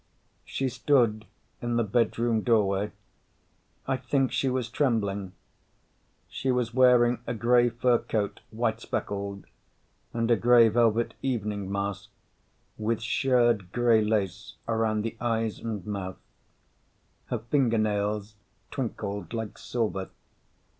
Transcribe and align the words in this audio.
She 0.43 0.67
stood 0.67 1.25
in 1.61 1.75
the 1.75 1.83
bedroom 1.83 2.41
doorway. 2.41 2.91
I 3.87 3.97
think 3.97 4.31
she 4.31 4.49
was 4.49 4.67
trembling. 4.67 5.33
She 6.27 6.49
was 6.49 6.73
wearing 6.73 7.19
a 7.27 7.35
gray 7.35 7.69
fur 7.69 7.99
coat, 7.99 8.39
white 8.49 8.81
speckled, 8.81 9.45
and 10.11 10.31
a 10.31 10.35
gray 10.35 10.69
velvet 10.69 11.13
evening 11.21 11.71
mask 11.71 12.09
with 12.79 12.99
shirred 12.99 13.71
gray 13.71 14.03
lace 14.03 14.55
around 14.67 15.03
the 15.03 15.15
eyes 15.21 15.59
and 15.59 15.85
mouth. 15.85 16.17
Her 17.27 17.37
fingernails 17.37 18.37
twinkled 18.71 19.33
like 19.35 19.59
silver. 19.59 20.09